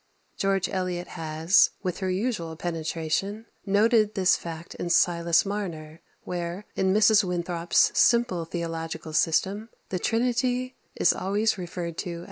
[0.35, 6.91] George Eliot has, with her usual penetration, noted this fact in "Silas Marner," where, in
[6.91, 7.23] Mrs.
[7.23, 12.19] Winthrop's simple theological system, the Trinity is always referred to as "Them."